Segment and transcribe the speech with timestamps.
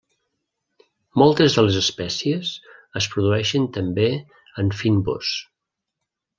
[1.21, 2.55] Moltes de les espècies
[3.03, 4.09] es produeixen també
[4.65, 5.39] en fynbos.